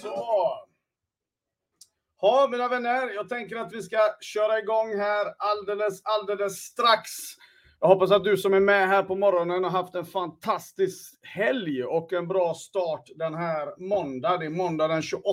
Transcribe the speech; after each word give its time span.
Så. 0.00 0.66
Ja, 2.20 2.48
mina 2.50 2.68
vänner, 2.68 3.14
jag 3.14 3.28
tänker 3.28 3.56
att 3.56 3.72
vi 3.72 3.82
ska 3.82 3.98
köra 4.20 4.58
igång 4.58 4.98
här 4.98 5.26
alldeles, 5.38 6.00
alldeles 6.04 6.58
strax. 6.58 7.10
Jag 7.80 7.88
hoppas 7.88 8.10
att 8.10 8.24
du 8.24 8.36
som 8.36 8.54
är 8.54 8.60
med 8.60 8.88
här 8.88 9.02
på 9.02 9.14
morgonen 9.14 9.64
har 9.64 9.70
haft 9.70 9.94
en 9.94 10.04
fantastisk 10.04 11.18
helg 11.22 11.84
och 11.84 12.12
en 12.12 12.28
bra 12.28 12.54
start 12.54 13.08
den 13.16 13.34
här 13.34 13.88
måndag. 13.88 14.38
Det 14.38 14.46
är 14.46 14.50
måndag 14.50 14.88
den 14.88 15.02
28 15.02 15.28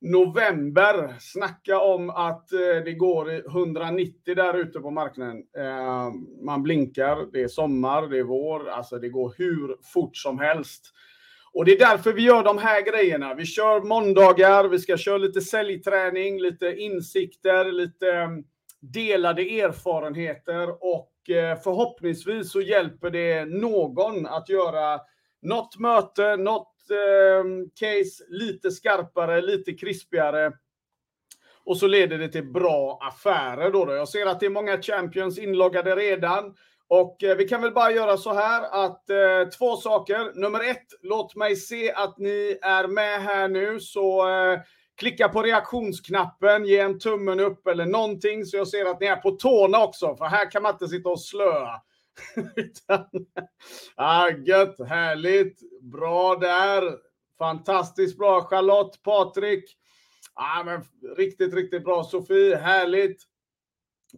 november. 0.00 1.16
Snacka 1.20 1.80
om 1.80 2.10
att 2.10 2.52
eh, 2.52 2.84
det 2.84 2.92
går 2.92 3.46
190 3.46 4.34
där 4.34 4.54
ute 4.54 4.80
på 4.80 4.90
marknaden. 4.90 5.42
Eh, 5.58 6.10
man 6.44 6.62
blinkar, 6.62 7.32
det 7.32 7.42
är 7.42 7.48
sommar, 7.48 8.08
det 8.08 8.18
är 8.18 8.24
vår, 8.24 8.68
alltså 8.68 8.98
det 8.98 9.08
går 9.08 9.34
hur 9.38 9.76
fort 9.92 10.16
som 10.16 10.38
helst. 10.38 10.92
Och 11.54 11.64
det 11.64 11.72
är 11.72 11.78
därför 11.78 12.12
vi 12.12 12.22
gör 12.22 12.44
de 12.44 12.58
här 12.58 12.82
grejerna. 12.82 13.34
Vi 13.34 13.46
kör 13.46 13.80
måndagar, 13.80 14.64
vi 14.64 14.78
ska 14.78 14.96
köra 14.96 15.18
lite 15.18 15.40
säljträning, 15.40 16.40
lite 16.40 16.74
insikter, 16.76 17.72
lite 17.72 18.12
mm, 18.12 18.44
delade 18.80 19.42
erfarenheter 19.42 20.68
och 20.70 21.30
eh, 21.30 21.60
förhoppningsvis 21.60 22.52
så 22.52 22.60
hjälper 22.60 23.10
det 23.10 23.44
någon 23.44 24.26
att 24.26 24.48
göra 24.48 25.00
något 25.42 25.78
möte, 25.78 26.36
något 26.36 26.90
eh, 26.90 27.44
case 27.74 28.24
lite 28.28 28.70
skarpare, 28.70 29.42
lite 29.42 29.72
krispigare. 29.72 30.52
Och 31.64 31.76
så 31.76 31.86
leder 31.86 32.18
det 32.18 32.28
till 32.28 32.52
bra 32.52 32.98
affärer 33.02 33.70
då. 33.70 33.84
då. 33.84 33.92
Jag 33.92 34.08
ser 34.08 34.26
att 34.26 34.40
det 34.40 34.46
är 34.46 34.50
många 34.50 34.82
champions 34.82 35.38
inloggade 35.38 35.96
redan. 35.96 36.54
Och 36.92 37.22
eh, 37.22 37.36
vi 37.36 37.48
kan 37.48 37.62
väl 37.62 37.72
bara 37.72 37.92
göra 37.92 38.16
så 38.16 38.32
här 38.32 38.84
att 38.84 39.10
eh, 39.10 39.48
två 39.58 39.76
saker. 39.76 40.40
Nummer 40.40 40.70
ett, 40.70 40.86
låt 41.02 41.36
mig 41.36 41.56
se 41.56 41.92
att 41.92 42.18
ni 42.18 42.58
är 42.62 42.86
med 42.86 43.22
här 43.22 43.48
nu. 43.48 43.80
Så 43.80 44.28
eh, 44.28 44.60
klicka 44.96 45.28
på 45.28 45.42
reaktionsknappen, 45.42 46.64
ge 46.64 46.78
en 46.78 46.98
tummen 46.98 47.40
upp 47.40 47.66
eller 47.66 47.86
någonting 47.86 48.44
så 48.44 48.56
jag 48.56 48.68
ser 48.68 48.84
att 48.84 49.00
ni 49.00 49.06
är 49.06 49.16
på 49.16 49.30
tårna 49.30 49.84
också. 49.84 50.16
För 50.16 50.24
här 50.24 50.50
kan 50.50 50.62
man 50.62 50.72
inte 50.72 50.88
sitta 50.88 51.08
och 51.08 51.20
slöa. 51.20 51.80
ah, 53.96 54.28
gött, 54.28 54.88
härligt, 54.88 55.60
bra 55.82 56.34
där. 56.34 56.82
Fantastiskt 57.38 58.18
bra 58.18 58.42
Charlotte, 58.42 59.02
Patrik. 59.02 59.64
Ah, 60.34 60.64
men 60.64 60.82
riktigt, 61.16 61.54
riktigt 61.54 61.84
bra 61.84 62.04
Sofie, 62.04 62.56
härligt. 62.56 63.22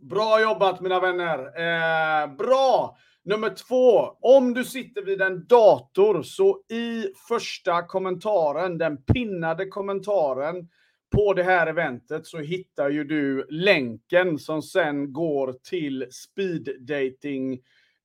Bra 0.00 0.40
jobbat 0.40 0.80
mina 0.80 1.00
vänner. 1.00 1.38
Eh, 1.38 2.36
bra! 2.36 2.96
Nummer 3.24 3.50
två, 3.50 4.16
om 4.20 4.54
du 4.54 4.64
sitter 4.64 5.02
vid 5.02 5.22
en 5.22 5.46
dator 5.46 6.22
så 6.22 6.60
i 6.68 7.06
första 7.28 7.82
kommentaren, 7.82 8.78
den 8.78 8.96
pinnade 8.96 9.66
kommentaren 9.66 10.68
på 11.16 11.34
det 11.34 11.42
här 11.42 11.66
eventet 11.66 12.26
så 12.26 12.38
hittar 12.38 12.90
ju 12.90 13.04
du 13.04 13.46
länken 13.50 14.38
som 14.38 14.62
sen 14.62 15.12
går 15.12 15.52
till 15.52 16.06
speed 16.10 16.68
dating 16.80 17.52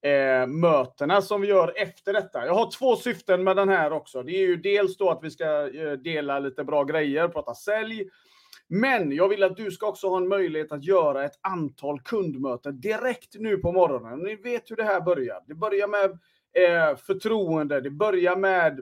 eh, 0.02 0.48
mötena 0.48 1.22
som 1.22 1.42
vi 1.42 1.48
gör 1.48 1.74
efter 1.76 2.14
detta. 2.14 2.46
Jag 2.46 2.54
har 2.54 2.72
två 2.72 2.96
syften 2.96 3.44
med 3.44 3.56
den 3.56 3.70
här 3.70 3.92
också. 3.92 4.24
Det 4.24 4.32
är 4.32 4.48
ju 4.48 4.56
dels 4.56 4.98
då 4.98 5.10
att 5.10 5.24
vi 5.24 5.30
ska 5.30 5.70
eh, 5.70 5.92
dela 5.92 6.40
lite 6.40 6.64
bra 6.64 6.84
grejer, 6.84 7.28
prata 7.28 7.56
sälj 7.56 8.10
men 8.68 9.12
jag 9.12 9.30
vill 9.30 9.44
att 9.44 9.58
du 9.58 9.72
ska 9.72 9.88
också 9.88 10.10
ha 10.10 10.18
en 10.18 10.28
möjlighet 10.28 10.72
att 10.72 10.84
göra 10.84 11.26
ett 11.26 11.40
antal 11.42 12.02
kundmöten 12.02 12.82
direkt 12.82 13.36
nu 13.40 13.58
på 13.58 13.72
morgonen. 13.72 14.20
Ni 14.20 14.36
vet 14.36 14.72
hur 14.72 14.76
det 14.76 14.84
här 14.84 15.02
börjar. 15.02 15.44
Det 15.48 15.56
börjar 15.56 15.88
med 15.88 16.10
eh, 16.54 16.98
förtroende, 16.98 17.82
det 17.82 17.92
börjar 17.92 18.36
med 18.36 18.82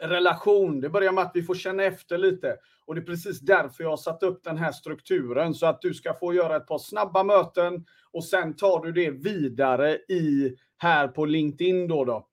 relation, 0.00 0.80
det 0.80 0.90
börjar 0.90 1.12
med 1.12 1.24
att 1.24 1.32
vi 1.34 1.42
får 1.42 1.54
känna 1.54 1.84
efter 1.84 2.18
lite. 2.18 2.56
Och 2.86 2.94
det 2.94 3.00
är 3.00 3.04
precis 3.04 3.40
därför 3.40 3.84
jag 3.84 3.90
har 3.90 3.96
satt 3.96 4.22
upp 4.22 4.44
den 4.44 4.56
här 4.56 4.72
strukturen, 4.72 5.54
så 5.54 5.66
att 5.66 5.80
du 5.80 5.94
ska 5.94 6.14
få 6.14 6.34
göra 6.34 6.56
ett 6.56 6.66
par 6.66 6.78
snabba 6.78 7.22
möten 7.22 7.86
och 8.12 8.24
sen 8.24 8.56
tar 8.56 8.84
du 8.84 8.92
det 8.92 9.10
vidare 9.10 9.94
i 9.94 10.56
här 10.78 11.08
på 11.08 11.24
LinkedIn 11.24 11.88
då. 11.88 12.04
då 12.04 12.28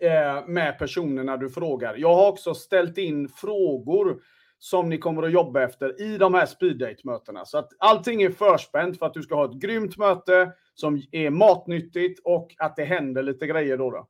eh, 0.00 0.46
med 0.46 0.78
personerna 0.78 1.36
du 1.36 1.50
frågar. 1.50 1.94
Jag 1.96 2.14
har 2.14 2.28
också 2.28 2.54
ställt 2.54 2.98
in 2.98 3.28
frågor 3.28 4.22
som 4.64 4.88
ni 4.88 4.98
kommer 4.98 5.22
att 5.22 5.32
jobba 5.32 5.62
efter 5.62 6.02
i 6.02 6.18
de 6.18 6.34
här 6.34 6.46
speeddate-mötena. 6.46 7.44
Så 7.44 7.58
att 7.58 7.72
allting 7.78 8.22
är 8.22 8.30
förspänt 8.30 8.98
för 8.98 9.06
att 9.06 9.14
du 9.14 9.22
ska 9.22 9.34
ha 9.34 9.44
ett 9.44 9.60
grymt 9.60 9.96
möte 9.96 10.52
som 10.74 11.02
är 11.12 11.30
matnyttigt 11.30 12.20
och 12.24 12.54
att 12.58 12.76
det 12.76 12.84
händer 12.84 13.22
lite 13.22 13.46
grejer 13.46 13.76
då. 13.76 13.90
då. 13.90 14.08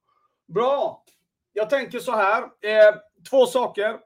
Bra! 0.48 1.04
Jag 1.52 1.70
tänker 1.70 1.98
så 1.98 2.12
här. 2.12 2.42
Eh, 2.42 2.94
två 3.30 3.46
saker. 3.46 3.96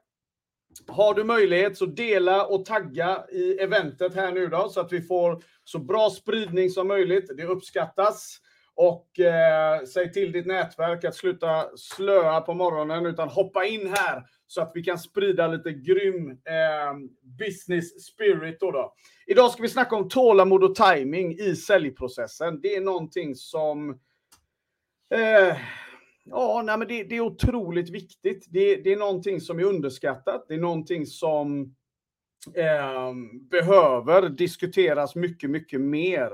Har 0.87 1.13
du 1.13 1.23
möjlighet 1.23 1.77
så 1.77 1.85
dela 1.85 2.45
och 2.45 2.65
tagga 2.65 3.25
i 3.31 3.57
eventet 3.59 4.15
här 4.15 4.31
nu 4.31 4.47
då 4.47 4.69
så 4.69 4.79
att 4.79 4.93
vi 4.93 5.01
får 5.01 5.43
så 5.63 5.79
bra 5.79 6.09
spridning 6.09 6.69
som 6.69 6.87
möjligt. 6.87 7.31
Det 7.37 7.45
uppskattas. 7.45 8.37
Och 8.81 9.19
eh, 9.19 9.83
säg 9.83 10.11
till 10.11 10.31
ditt 10.31 10.45
nätverk 10.45 11.03
att 11.03 11.15
sluta 11.15 11.77
slöa 11.77 12.41
på 12.41 12.53
morgonen 12.53 13.05
utan 13.05 13.29
hoppa 13.29 13.65
in 13.65 13.93
här 13.95 14.23
så 14.47 14.61
att 14.61 14.71
vi 14.73 14.83
kan 14.83 14.99
sprida 14.99 15.47
lite 15.47 15.71
grym 15.71 16.29
eh, 16.29 16.93
business 17.39 18.03
spirit. 18.05 18.59
Då, 18.59 18.71
då 18.71 18.93
Idag 19.27 19.51
ska 19.51 19.61
vi 19.61 19.69
snacka 19.69 19.95
om 19.95 20.09
tålamod 20.09 20.63
och 20.63 20.75
timing 20.75 21.31
i 21.31 21.55
säljprocessen. 21.55 22.61
Det 22.61 22.75
är 22.75 22.81
någonting 22.81 23.35
som 23.35 23.89
eh, 25.13 25.57
Ja, 26.25 26.61
nej, 26.65 26.77
men 26.77 26.87
det, 26.87 27.03
det, 27.03 27.15
är 27.15 27.21
otroligt 27.21 27.89
viktigt. 27.89 28.45
Det, 28.49 28.75
det, 28.75 28.93
är 28.93 28.97
någonting 28.97 29.41
som 29.41 29.59
är 29.59 29.63
underskattat. 29.63 30.45
Det 30.47 30.53
är 30.53 30.59
någonting 30.59 31.05
som 31.05 31.75
eh, 32.55 33.13
behöver 33.49 34.29
diskuteras 34.29 35.15
mycket, 35.15 35.49
mycket 35.49 35.81
mer. 35.81 36.31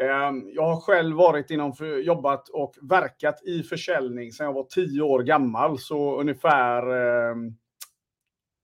Ehm, 0.00 0.50
jag 0.54 0.62
har 0.62 0.80
själv 0.80 1.16
varit 1.16 1.50
inom, 1.50 1.72
jobbat 2.02 2.48
och 2.48 2.74
verkat 2.82 3.42
i 3.46 3.62
försäljning 3.62 4.32
sedan 4.32 4.46
jag 4.46 4.52
var 4.52 4.64
tio 4.64 5.02
år 5.02 5.22
gammal, 5.22 5.78
så 5.78 6.20
ungefär 6.20 6.82
ehm, 6.90 7.52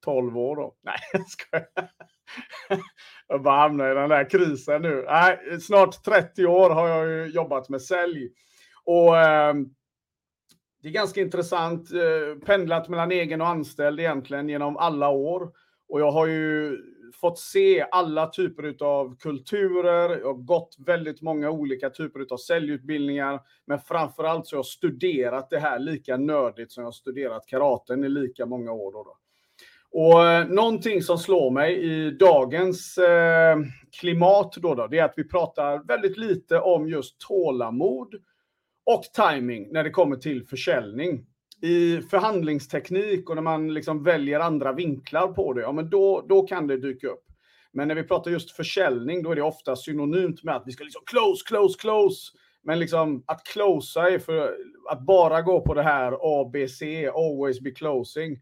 12 0.05 0.39
år 0.39 0.57
då. 0.57 0.75
Nej, 0.83 0.97
jag 1.13 1.29
skojar. 1.29 1.67
Jag 3.29 3.43
bara 3.43 3.61
hamnar 3.61 3.91
i 3.91 3.95
den 3.95 4.09
där 4.09 4.31
krisen 4.31 4.83
nu. 4.83 5.05
Nej, 5.09 5.61
snart 5.61 6.05
30 6.05 6.47
år 6.47 6.71
har 6.71 6.89
jag 6.89 7.29
jobbat 7.29 7.69
med 7.69 7.83
sälj. 7.83 8.31
Och 8.85 9.19
eh, 9.19 9.55
det 10.83 10.89
är 10.89 10.93
ganska 10.93 11.21
intressant. 11.21 11.91
Eh, 11.93 12.47
pendlat 12.47 12.89
mellan 12.89 13.13
egen 13.13 13.41
och 13.41 13.49
anställd 13.49 14.01
egentligen 14.01 14.49
genom 14.49 14.77
alla 14.77 15.09
år. 15.09 15.53
Och 15.89 16.01
jag 16.01 16.11
har 16.11 16.27
ju 16.27 16.79
fått 17.15 17.39
se 17.39 17.87
alla 17.91 18.27
typer 18.27 18.85
av 18.85 19.17
kulturer, 19.17 20.19
jag 20.19 20.27
har 20.27 20.35
gått 20.35 20.77
väldigt 20.87 21.23
många 21.23 21.51
olika 21.51 21.91
typer 21.91 22.27
av 22.31 22.37
säljutbildningar, 22.37 23.41
men 23.67 23.79
framförallt 23.79 24.47
så 24.47 24.57
har 24.57 24.59
jag 24.59 24.67
studerat 24.67 25.51
det 25.51 25.59
här 25.59 25.79
lika 25.79 26.17
nördigt 26.17 26.73
som 26.73 26.81
jag 26.81 26.87
har 26.87 26.93
studerat 26.93 27.47
karaten 27.47 28.05
i 28.05 28.09
lika 28.09 28.47
många 28.47 28.73
år. 28.73 28.93
Då, 28.93 29.03
då. 29.03 29.17
Och 29.95 30.27
eh, 30.27 30.47
någonting 30.49 31.03
som 31.03 31.19
slår 31.19 31.51
mig 31.51 31.83
i 31.83 32.11
dagens 32.11 32.99
eh, 32.99 33.57
klimat 34.01 34.53
då, 34.57 34.75
då, 34.75 34.87
det 34.87 34.99
är 34.99 35.05
att 35.05 35.15
vi 35.17 35.25
pratar 35.25 35.83
väldigt 35.87 36.17
lite 36.17 36.61
om 36.61 36.89
just 36.89 37.21
tålamod 37.21 38.15
och 38.87 39.03
timing 39.03 39.69
när 39.73 39.85
det 39.85 39.91
kommer 39.91 40.17
till 40.17 40.47
försäljning 40.47 41.27
i 41.65 42.03
förhandlingsteknik 42.11 43.31
och 43.31 43.35
när 43.35 43.43
man 43.43 43.75
liksom 43.75 44.05
väljer 44.05 44.41
andra 44.41 44.73
vinklar 44.73 45.29
på 45.29 45.53
det, 45.53 45.61
ja 45.61 45.73
men 45.73 45.91
då, 45.91 46.25
då 46.29 46.43
kan 46.43 46.67
det 46.67 46.77
dyka 46.77 47.09
upp. 47.09 47.25
Men 47.73 47.89
när 47.89 47.95
vi 47.95 48.03
pratar 48.03 48.31
just 48.31 48.51
försäljning, 48.51 49.23
då 49.23 49.31
är 49.31 49.37
det 49.37 49.43
ofta 49.43 49.77
synonymt 49.77 50.45
med 50.45 50.57
att 50.57 50.63
vi 50.67 50.73
ska 50.73 50.85
liksom 50.85 51.03
close, 51.07 51.45
close, 51.47 51.79
close. 51.81 52.33
Men 52.63 52.79
liksom 52.79 53.25
att 53.27 53.45
closea 53.45 54.11
är 54.11 54.19
för 54.19 54.55
att 54.91 55.07
bara 55.07 55.43
gå 55.43 55.61
på 55.61 55.75
det 55.75 55.83
här 55.83 56.13
ABC, 56.13 56.83
always 57.15 57.61
be 57.61 57.71
closing. 57.71 58.39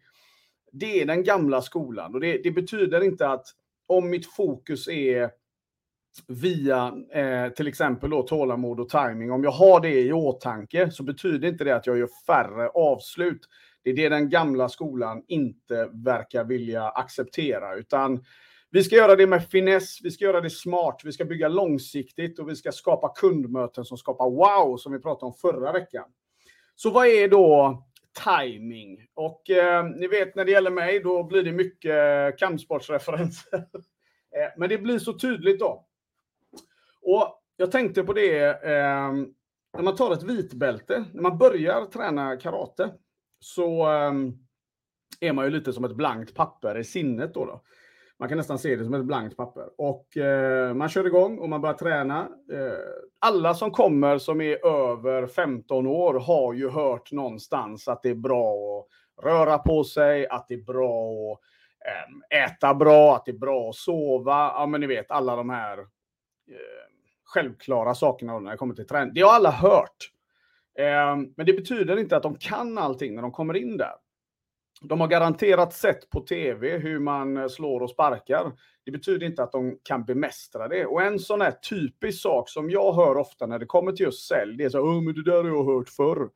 Det 0.72 1.00
är 1.00 1.06
den 1.06 1.24
gamla 1.24 1.62
skolan 1.62 2.14
och 2.14 2.20
det, 2.20 2.40
det 2.42 2.50
betyder 2.50 3.00
inte 3.00 3.28
att 3.28 3.46
om 3.86 4.10
mitt 4.10 4.26
fokus 4.26 4.88
är 4.88 5.30
via 6.26 6.94
eh, 7.12 7.48
till 7.48 7.68
exempel 7.68 8.10
då 8.10 8.22
tålamod 8.22 8.80
och 8.80 8.88
timing. 8.88 9.32
Om 9.32 9.44
jag 9.44 9.50
har 9.50 9.80
det 9.80 10.00
i 10.00 10.12
åtanke 10.12 10.90
så 10.90 11.02
betyder 11.02 11.48
inte 11.48 11.64
det 11.64 11.76
att 11.76 11.86
jag 11.86 11.98
gör 11.98 12.08
färre 12.26 12.68
avslut. 12.68 13.48
Det 13.84 13.90
är 13.90 13.96
det 13.96 14.08
den 14.08 14.30
gamla 14.30 14.68
skolan 14.68 15.22
inte 15.28 15.88
verkar 15.92 16.44
vilja 16.44 16.88
acceptera, 16.88 17.74
utan 17.74 18.24
vi 18.70 18.84
ska 18.84 18.96
göra 18.96 19.16
det 19.16 19.26
med 19.26 19.48
finess, 19.48 19.98
vi 20.02 20.10
ska 20.10 20.24
göra 20.24 20.40
det 20.40 20.50
smart, 20.50 21.00
vi 21.04 21.12
ska 21.12 21.24
bygga 21.24 21.48
långsiktigt 21.48 22.38
och 22.38 22.48
vi 22.48 22.56
ska 22.56 22.72
skapa 22.72 23.08
kundmöten 23.08 23.84
som 23.84 23.98
skapar 23.98 24.30
wow, 24.30 24.76
som 24.76 24.92
vi 24.92 24.98
pratade 24.98 25.26
om 25.26 25.34
förra 25.34 25.72
veckan. 25.72 26.04
Så 26.74 26.90
vad 26.90 27.06
är 27.06 27.28
då 27.28 27.82
timing? 28.24 29.06
Och 29.14 29.50
eh, 29.50 29.84
ni 29.84 30.06
vet 30.06 30.34
när 30.34 30.44
det 30.44 30.50
gäller 30.50 30.70
mig, 30.70 31.00
då 31.00 31.24
blir 31.24 31.42
det 31.42 31.52
mycket 31.52 32.38
kampsportsreferenser. 32.38 33.54
eh, 34.36 34.50
men 34.56 34.68
det 34.68 34.78
blir 34.78 34.98
så 34.98 35.18
tydligt 35.18 35.60
då. 35.60 35.86
Och 37.02 37.42
jag 37.56 37.72
tänkte 37.72 38.02
på 38.02 38.12
det, 38.12 38.46
eh, 38.46 39.12
när 39.76 39.82
man 39.82 39.96
tar 39.96 40.12
ett 40.12 40.22
vitbälte, 40.22 41.04
när 41.12 41.22
man 41.22 41.38
börjar 41.38 41.84
träna 41.84 42.36
karate, 42.36 42.92
så 43.40 43.92
eh, 43.92 44.12
är 45.20 45.32
man 45.32 45.44
ju 45.44 45.50
lite 45.50 45.72
som 45.72 45.84
ett 45.84 45.96
blankt 45.96 46.34
papper 46.34 46.78
i 46.78 46.84
sinnet 46.84 47.34
då. 47.34 47.44
då. 47.44 47.62
Man 48.18 48.28
kan 48.28 48.38
nästan 48.38 48.58
se 48.58 48.76
det 48.76 48.84
som 48.84 48.94
ett 48.94 49.04
blankt 49.04 49.36
papper. 49.36 49.68
Och 49.78 50.16
eh, 50.16 50.74
man 50.74 50.88
kör 50.88 51.06
igång 51.06 51.38
och 51.38 51.48
man 51.48 51.60
börjar 51.60 51.74
träna. 51.74 52.20
Eh, 52.52 52.72
alla 53.18 53.54
som 53.54 53.70
kommer 53.70 54.18
som 54.18 54.40
är 54.40 54.66
över 54.66 55.26
15 55.26 55.86
år 55.86 56.14
har 56.14 56.52
ju 56.52 56.70
hört 56.70 57.12
någonstans 57.12 57.88
att 57.88 58.02
det 58.02 58.10
är 58.10 58.14
bra 58.14 58.78
att 58.78 59.24
röra 59.24 59.58
på 59.58 59.84
sig, 59.84 60.28
att 60.28 60.48
det 60.48 60.54
är 60.54 60.64
bra 60.64 61.32
att 61.32 61.40
ehm, 61.88 62.44
äta 62.44 62.74
bra, 62.74 63.16
att 63.16 63.24
det 63.24 63.30
är 63.30 63.38
bra 63.38 63.68
att 63.68 63.74
sova. 63.74 64.52
Ja, 64.54 64.66
men 64.66 64.80
ni 64.80 64.86
vet 64.86 65.10
alla 65.10 65.36
de 65.36 65.50
här 65.50 65.78
eh, 65.78 66.91
självklara 67.32 67.94
sakerna 67.94 68.38
när 68.38 68.50
det 68.50 68.56
kommer 68.56 68.74
till 68.74 68.86
träning. 68.86 69.14
Det 69.14 69.20
har 69.20 69.32
alla 69.32 69.50
hört. 69.50 70.10
Ehm, 70.78 71.32
men 71.36 71.46
det 71.46 71.52
betyder 71.52 71.98
inte 71.98 72.16
att 72.16 72.22
de 72.22 72.36
kan 72.36 72.78
allting 72.78 73.14
när 73.14 73.22
de 73.22 73.32
kommer 73.32 73.56
in 73.56 73.76
där. 73.76 73.92
De 74.82 75.00
har 75.00 75.08
garanterat 75.08 75.72
sett 75.72 76.10
på 76.10 76.20
tv 76.20 76.78
hur 76.78 76.98
man 76.98 77.36
eh, 77.36 77.48
slår 77.48 77.80
och 77.80 77.90
sparkar. 77.90 78.52
Det 78.84 78.90
betyder 78.90 79.26
inte 79.26 79.42
att 79.42 79.52
de 79.52 79.78
kan 79.82 80.04
bemästra 80.04 80.68
det. 80.68 80.86
Och 80.86 81.02
en 81.02 81.18
sån 81.18 81.40
här 81.40 81.50
typisk 81.50 82.22
sak 82.22 82.48
som 82.48 82.70
jag 82.70 82.92
hör 82.92 83.16
ofta 83.16 83.46
när 83.46 83.58
det 83.58 83.66
kommer 83.66 83.92
till 83.92 84.06
just 84.06 84.28
sälj, 84.28 84.56
det 84.56 84.64
är 84.64 84.68
så 84.68 84.80
oh, 84.80 85.02
men 85.02 85.14
det 85.14 85.24
där 85.24 85.44
har 85.44 85.50
jag 85.50 85.64
hört 85.64 85.88
förr. 85.88 86.30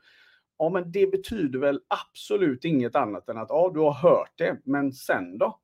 Ja, 0.58 0.68
men 0.68 0.92
det 0.92 1.06
betyder 1.06 1.58
väl 1.58 1.80
absolut 1.88 2.64
inget 2.64 2.96
annat 2.96 3.28
än 3.28 3.38
att 3.38 3.50
ja, 3.50 3.70
du 3.74 3.80
har 3.80 3.92
hört 3.92 4.32
det, 4.36 4.60
men 4.64 4.92
sen 4.92 5.38
då? 5.38 5.60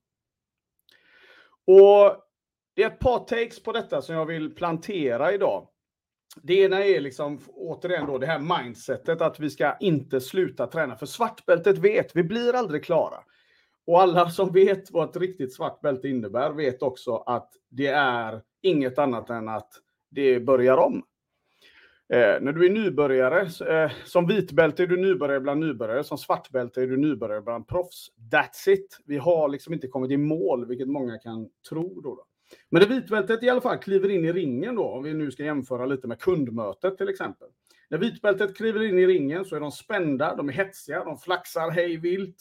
Och 1.67 2.17
det 2.75 2.83
är 2.83 2.87
ett 2.87 2.99
par 2.99 3.19
takes 3.19 3.63
på 3.63 3.73
detta 3.73 4.03
som 4.03 4.15
jag 4.15 4.27
vill 4.27 4.55
plantera 4.55 5.33
idag. 5.33 5.69
Det 6.43 6.55
ena 6.55 6.85
är 6.85 7.01
liksom 7.01 7.39
återigen 7.47 8.07
då 8.07 8.19
det 8.19 8.27
här 8.27 8.65
mindsetet 8.65 9.21
att 9.21 9.41
vi 9.41 9.51
ska 9.51 9.77
inte 9.81 10.21
sluta 10.21 10.67
träna. 10.67 10.97
För 10.97 11.07
svartbältet 11.07 11.79
vet, 11.79 12.17
vi 12.17 12.23
blir 12.23 12.55
aldrig 12.55 12.85
klara. 12.85 13.19
Och 13.87 14.01
alla 14.01 14.31
som 14.31 14.53
vet 14.53 14.91
vad 14.91 15.11
ett 15.11 15.17
riktigt 15.17 15.55
svart 15.55 15.81
bälte 15.81 16.09
innebär 16.09 16.51
vet 16.51 16.83
också 16.83 17.17
att 17.17 17.53
det 17.69 17.87
är 17.87 18.43
inget 18.63 18.99
annat 18.99 19.31
än 19.31 19.49
att 19.49 19.71
det 20.11 20.41
börjar 20.41 20.77
om. 20.77 21.03
Eh, 22.13 22.41
när 22.41 22.53
du 22.53 22.67
är 22.67 22.71
nybörjare, 22.71 23.41
eh, 23.75 23.93
som 24.05 24.27
vitbälte 24.27 24.83
är 24.83 24.87
du 24.87 24.97
nybörjare 24.97 25.41
bland 25.41 25.61
nybörjare, 25.61 26.05
som 26.05 26.19
svartbälte 26.19 26.83
är 26.83 26.87
du 26.87 26.97
nybörjare 26.97 27.43
bland 27.43 27.69
proffs. 27.69 28.09
That's 28.33 28.69
it. 28.69 28.99
Vi 29.05 29.19
har 29.19 29.49
liksom 29.49 29.75
inte 29.75 29.89
kommit 29.89 30.11
i 30.11 30.17
mål, 30.17 30.67
vilket 30.67 30.89
många 30.89 31.19
kan 31.19 31.49
tro. 31.69 32.01
Då, 32.01 32.15
då. 32.15 32.25
Men 32.71 32.81
det 32.81 32.87
vitbältet 32.87 33.43
i 33.43 33.49
alla 33.49 33.61
fall 33.61 33.79
kliver 33.79 34.09
in 34.09 34.25
i 34.25 34.33
ringen 34.33 34.75
då, 34.75 34.85
om 34.85 35.03
vi 35.03 35.15
nu 35.15 35.31
ska 35.31 35.45
jämföra 35.45 35.87
lite 35.87 36.07
med 36.07 36.21
kundmötet 36.21 36.99
till 36.99 37.09
exempel. 37.09 37.49
När 37.91 37.99
vitbältet 37.99 38.57
kliver 38.57 38.83
in 38.83 38.99
i 38.99 39.07
ringen 39.07 39.45
så 39.45 39.57
är 39.57 39.61
de 39.61 39.73
spända, 39.73 40.35
de 40.37 40.49
är 40.49 40.53
hetsiga, 40.53 41.05
de 41.05 41.19
flaxar 41.19 41.71
hej 41.71 41.97
vilt. 41.97 42.37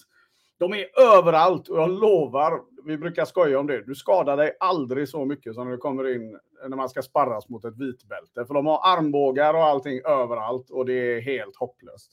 De 0.58 0.74
är 0.74 1.00
överallt 1.18 1.68
och 1.68 1.78
jag 1.78 1.90
lovar, 1.90 2.62
vi 2.86 2.98
brukar 2.98 3.26
skoja 3.26 3.60
om 3.60 3.68
det, 3.68 3.86
du 3.86 3.96
skadar 3.96 4.38
dig 4.38 4.58
aldrig 4.60 5.10
så 5.10 5.26
mycket 5.26 5.56
som 5.56 5.66
när 5.66 5.72
du 5.72 5.78
kommer 5.78 6.16
in 6.16 6.40
när 6.70 6.78
man 6.78 6.90
ska 6.90 7.02
sparras 7.02 7.50
mot 7.50 7.66
ett 7.66 7.78
vitbälte. 7.78 8.46
För 8.46 8.54
de 8.54 8.66
har 8.66 8.98
armbågar 8.98 9.54
och 9.54 9.64
allting 9.64 10.02
överallt 10.06 10.70
och 10.70 10.86
det 10.86 10.94
är 10.94 11.22
helt 11.22 11.56
hopplöst. 11.56 12.12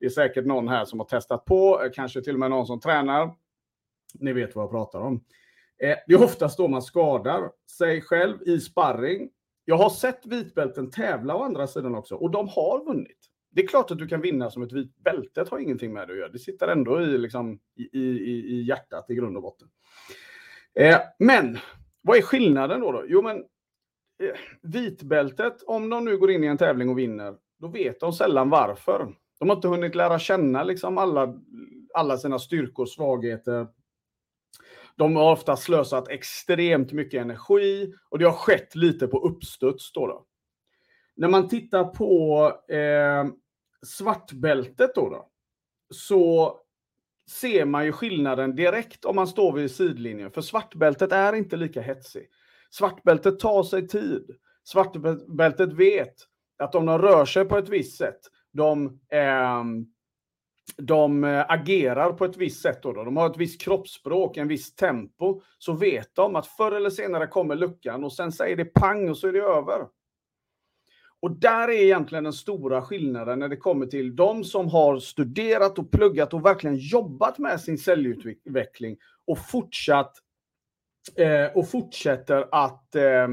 Det 0.00 0.06
är 0.06 0.10
säkert 0.10 0.46
någon 0.46 0.68
här 0.68 0.84
som 0.84 1.00
har 1.00 1.06
testat 1.06 1.44
på, 1.44 1.90
kanske 1.94 2.22
till 2.22 2.34
och 2.34 2.40
med 2.40 2.50
någon 2.50 2.66
som 2.66 2.80
tränar. 2.80 3.30
Ni 4.14 4.32
vet 4.32 4.56
vad 4.56 4.62
jag 4.62 4.70
pratar 4.70 5.00
om. 5.00 5.24
Eh, 5.78 5.96
det 6.06 6.14
är 6.14 6.24
oftast 6.24 6.58
då 6.58 6.68
man 6.68 6.82
skadar 6.82 7.50
sig 7.78 8.00
själv 8.02 8.42
i 8.42 8.60
sparring. 8.60 9.30
Jag 9.64 9.76
har 9.76 9.90
sett 9.90 10.26
vitbälten 10.26 10.90
tävla 10.90 11.36
å 11.36 11.42
andra 11.42 11.66
sidan 11.66 11.94
också 11.94 12.14
och 12.14 12.30
de 12.30 12.48
har 12.48 12.84
vunnit. 12.84 13.18
Det 13.50 13.62
är 13.62 13.66
klart 13.66 13.90
att 13.90 13.98
du 13.98 14.08
kan 14.08 14.20
vinna 14.20 14.50
som 14.50 14.62
ett 14.62 14.72
vit 14.72 14.92
Det 15.34 15.50
har 15.50 15.58
ingenting 15.58 15.92
med 15.92 16.08
det 16.08 16.12
att 16.12 16.18
göra. 16.18 16.28
Det 16.28 16.38
sitter 16.38 16.68
ändå 16.68 17.02
i, 17.02 17.18
liksom, 17.18 17.58
i, 17.76 17.98
i, 17.98 18.58
i 18.58 18.62
hjärtat 18.62 19.10
i 19.10 19.14
grund 19.14 19.36
och 19.36 19.42
botten. 19.42 19.68
Eh, 20.74 20.98
men 21.18 21.58
vad 22.02 22.16
är 22.16 22.22
skillnaden 22.22 22.80
då? 22.80 22.92
då? 22.92 23.04
Jo, 23.06 23.22
men 23.22 23.36
eh, 24.22 24.36
vitbältet, 24.62 25.62
om 25.62 25.90
de 25.90 26.04
nu 26.04 26.18
går 26.18 26.30
in 26.30 26.44
i 26.44 26.46
en 26.46 26.58
tävling 26.58 26.88
och 26.88 26.98
vinner, 26.98 27.34
då 27.58 27.68
vet 27.68 28.00
de 28.00 28.12
sällan 28.12 28.50
varför. 28.50 29.14
De 29.38 29.48
har 29.48 29.56
inte 29.56 29.68
hunnit 29.68 29.94
lära 29.94 30.18
känna 30.18 30.64
liksom 30.64 30.98
alla, 30.98 31.34
alla 31.94 32.16
sina 32.16 32.38
styrkor, 32.38 32.82
och 32.82 32.88
svagheter, 32.88 33.66
de 34.96 35.16
har 35.16 35.32
ofta 35.32 35.56
slösat 35.56 36.08
extremt 36.08 36.92
mycket 36.92 37.20
energi 37.20 37.92
och 38.08 38.18
det 38.18 38.24
har 38.24 38.32
skett 38.32 38.74
lite 38.74 39.06
på 39.06 39.18
uppstuds. 39.18 39.92
Då, 39.92 40.06
då. 40.06 40.26
När 41.16 41.28
man 41.28 41.48
tittar 41.48 41.84
på 41.84 42.46
eh, 42.74 43.26
svartbältet 43.86 44.94
då, 44.94 45.08
då, 45.08 45.28
så 45.90 46.56
ser 47.30 47.64
man 47.64 47.84
ju 47.84 47.92
skillnaden 47.92 48.56
direkt 48.56 49.04
om 49.04 49.16
man 49.16 49.26
står 49.26 49.52
vid 49.52 49.70
sidlinjen. 49.70 50.30
För 50.30 50.40
svartbältet 50.40 51.12
är 51.12 51.32
inte 51.32 51.56
lika 51.56 51.80
hetsig. 51.80 52.28
Svartbältet 52.70 53.38
tar 53.38 53.62
sig 53.62 53.88
tid. 53.88 54.30
Svartbältet 54.64 55.72
vet 55.72 56.14
att 56.58 56.74
om 56.74 56.86
de 56.86 56.98
rör 56.98 57.24
sig 57.24 57.44
på 57.44 57.58
ett 57.58 57.68
visst 57.68 57.98
sätt, 57.98 58.20
de 58.52 59.00
eh, 59.12 59.64
de 60.76 61.24
eh, 61.24 61.44
agerar 61.48 62.12
på 62.12 62.24
ett 62.24 62.36
visst 62.36 62.62
sätt. 62.62 62.82
Då, 62.82 62.92
då. 62.92 63.04
De 63.04 63.16
har 63.16 63.30
ett 63.30 63.36
visst 63.36 63.60
kroppsspråk, 63.60 64.36
en 64.36 64.48
viss 64.48 64.74
tempo. 64.74 65.40
Så 65.58 65.72
vet 65.72 66.14
de 66.14 66.36
att 66.36 66.46
förr 66.46 66.72
eller 66.72 66.90
senare 66.90 67.26
kommer 67.26 67.56
luckan 67.56 68.04
och 68.04 68.12
sen 68.12 68.32
säger 68.32 68.56
det 68.56 68.64
pang 68.64 69.08
och 69.08 69.18
så 69.18 69.28
är 69.28 69.32
det 69.32 69.42
över. 69.42 69.86
Och 71.20 71.30
där 71.30 71.68
är 71.68 71.82
egentligen 71.82 72.24
den 72.24 72.32
stora 72.32 72.82
skillnaden 72.82 73.38
när 73.38 73.48
det 73.48 73.56
kommer 73.56 73.86
till 73.86 74.16
de 74.16 74.44
som 74.44 74.68
har 74.68 74.98
studerat 74.98 75.78
och 75.78 75.90
pluggat 75.90 76.34
och 76.34 76.44
verkligen 76.44 76.76
jobbat 76.76 77.38
med 77.38 77.60
sin 77.60 77.78
säljutveckling 77.78 78.96
och 79.26 79.38
fortsatt 79.38 80.12
eh, 81.16 81.56
och 81.56 81.68
fortsätter 81.68 82.48
att 82.52 82.94
eh, 82.94 83.28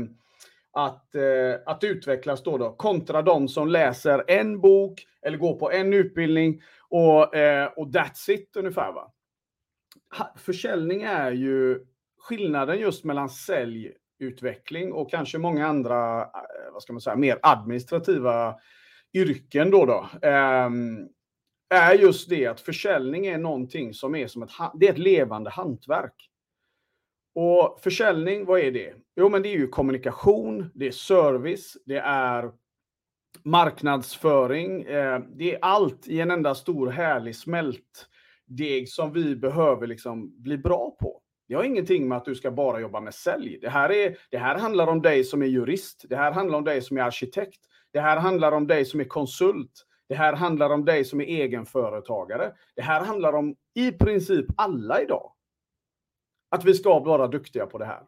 att, 0.74 1.16
eh, 1.16 1.56
att 1.66 1.84
utvecklas 1.84 2.44
då, 2.44 2.58
då 2.58 2.72
kontra 2.72 3.22
de 3.22 3.48
som 3.48 3.68
läser 3.68 4.24
en 4.28 4.62
bok 4.62 5.08
eller 5.22 5.38
går 5.38 5.60
på 5.60 5.72
en 5.72 5.94
utbildning 5.94 6.62
och, 6.94 7.36
eh, 7.36 7.68
och 7.68 7.88
that's 7.88 8.32
it 8.32 8.56
ungefär. 8.56 8.92
Va? 8.92 9.12
Försäljning 10.36 11.02
är 11.02 11.32
ju 11.32 11.86
skillnaden 12.18 12.80
just 12.80 13.04
mellan 13.04 13.30
säljutveckling 13.30 14.94
och 14.94 15.12
kanske 15.12 15.38
många 15.38 15.68
andra, 15.68 16.22
eh, 16.22 16.74
vad 16.74 16.84
ska 16.84 16.94
man 16.94 17.02
säga, 17.02 17.16
mer 17.16 17.40
administrativa 17.42 18.56
yrken 19.14 19.72
då. 19.72 19.86
då 19.86 20.10
eh, 20.28 20.70
är 21.70 21.94
just 21.94 22.30
det 22.30 22.48
att 22.48 22.62
försäljning 22.62 23.26
är 23.26 23.38
någonting 23.38 23.94
som 23.94 24.16
är 24.16 24.28
som 24.28 24.44
ett, 24.44 24.52
det 24.74 24.88
är 24.88 24.92
ett 24.92 24.98
levande 24.98 25.50
hantverk. 25.50 26.30
Och 27.36 27.80
försäljning, 27.84 28.46
vad 28.46 28.60
är 28.60 28.72
det? 28.72 28.94
Jo, 29.16 29.30
men 29.30 29.42
det 29.42 29.50
är 29.50 29.58
ju 29.58 29.68
kommunikation, 29.68 30.72
det 30.74 30.88
är 30.88 30.92
service, 30.92 31.78
det 31.86 31.98
är 31.98 32.52
marknadsföring. 33.44 34.82
Eh, 34.82 35.20
det 35.36 35.54
är 35.54 35.60
allt 35.62 36.08
i 36.08 36.22
en 36.22 36.32
enda 36.32 36.56
stor 36.56 36.88
härlig 36.88 37.36
smältdeg 37.36 38.90
som 38.90 39.14
vi 39.14 39.36
behöver 39.36 39.88
liksom 39.88 40.42
bli 40.42 40.58
bra 40.58 40.96
på. 41.00 41.20
Det 41.48 41.56
har 41.56 41.64
ingenting 41.64 42.08
med 42.08 42.18
att 42.18 42.26
du 42.26 42.36
ska 42.36 42.52
bara 42.52 42.80
jobba 42.80 43.02
med 43.02 43.14
sälj. 43.14 43.60
Det 43.62 43.70
här, 43.70 43.92
är, 43.92 44.18
det 44.32 44.38
här 44.38 44.60
handlar 44.60 44.88
om 44.88 45.02
dig 45.02 45.24
som 45.24 45.42
är 45.42 45.46
jurist. 45.46 46.06
Det 46.10 46.16
här 46.16 46.32
handlar 46.32 46.58
om 46.58 46.64
dig 46.64 46.82
som 46.82 46.98
är 46.98 47.02
arkitekt. 47.02 47.60
Det 47.92 48.00
här 48.00 48.18
handlar 48.18 48.52
om 48.52 48.68
dig 48.68 48.86
som 48.86 49.00
är 49.00 49.06
konsult. 49.06 49.86
Det 50.08 50.16
här 50.16 50.34
handlar 50.34 50.70
om 50.70 50.86
dig 50.86 51.06
som 51.06 51.22
är 51.22 51.26
egenföretagare. 51.26 52.52
Det 52.76 52.82
här 52.82 53.06
handlar 53.06 53.34
om 53.34 53.56
i 53.76 53.92
princip 53.92 54.46
alla 54.58 55.02
idag. 55.02 55.32
Att 56.50 56.66
vi 56.66 56.74
ska 56.74 57.00
vara 57.00 57.28
duktiga 57.28 57.66
på 57.66 57.78
det 57.78 57.86
här. 57.86 58.04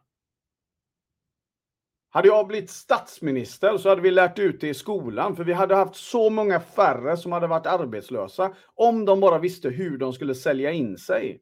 Hade 2.10 2.28
jag 2.28 2.46
blivit 2.46 2.70
statsminister 2.70 3.78
så 3.78 3.88
hade 3.88 4.00
vi 4.00 4.10
lärt 4.10 4.38
ut 4.38 4.60
det 4.60 4.68
i 4.68 4.74
skolan, 4.74 5.36
för 5.36 5.44
vi 5.44 5.52
hade 5.52 5.74
haft 5.74 5.94
så 5.96 6.30
många 6.30 6.60
färre 6.60 7.16
som 7.16 7.32
hade 7.32 7.46
varit 7.46 7.66
arbetslösa 7.66 8.54
om 8.74 9.04
de 9.04 9.20
bara 9.20 9.38
visste 9.38 9.68
hur 9.68 9.98
de 9.98 10.12
skulle 10.12 10.34
sälja 10.34 10.72
in 10.72 10.98
sig. 10.98 11.40